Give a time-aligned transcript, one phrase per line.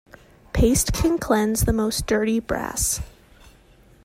[0.51, 3.01] Paste can cleanse the most dirty brass.